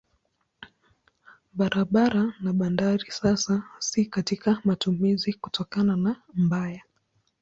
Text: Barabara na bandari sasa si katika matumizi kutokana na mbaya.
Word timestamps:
Barabara 1.57 2.23
na 2.43 2.53
bandari 2.53 3.11
sasa 3.11 3.63
si 3.79 4.05
katika 4.05 4.61
matumizi 4.63 5.33
kutokana 5.33 5.95
na 5.95 6.15
mbaya. 6.33 6.81